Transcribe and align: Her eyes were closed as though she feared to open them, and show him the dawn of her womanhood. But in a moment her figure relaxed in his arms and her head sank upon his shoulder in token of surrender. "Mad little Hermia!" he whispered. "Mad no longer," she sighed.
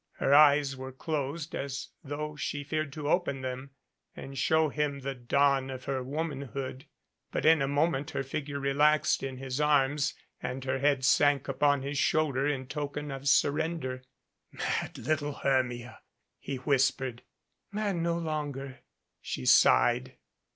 Her 0.13 0.33
eyes 0.33 0.75
were 0.75 0.91
closed 0.91 1.53
as 1.53 1.89
though 2.03 2.35
she 2.35 2.63
feared 2.63 2.91
to 2.93 3.07
open 3.07 3.41
them, 3.41 3.69
and 4.15 4.35
show 4.35 4.69
him 4.69 5.01
the 5.01 5.13
dawn 5.13 5.69
of 5.69 5.83
her 5.83 6.01
womanhood. 6.01 6.87
But 7.31 7.45
in 7.45 7.61
a 7.61 7.67
moment 7.67 8.09
her 8.09 8.23
figure 8.23 8.59
relaxed 8.59 9.21
in 9.21 9.37
his 9.37 9.61
arms 9.61 10.15
and 10.41 10.65
her 10.65 10.79
head 10.79 11.05
sank 11.05 11.47
upon 11.47 11.83
his 11.83 11.99
shoulder 11.99 12.47
in 12.47 12.65
token 12.65 13.11
of 13.11 13.27
surrender. 13.27 14.01
"Mad 14.51 14.97
little 14.97 15.33
Hermia!" 15.33 15.99
he 16.39 16.55
whispered. 16.55 17.21
"Mad 17.71 17.97
no 17.97 18.17
longer," 18.17 18.79
she 19.21 19.45
sighed. 19.45 20.17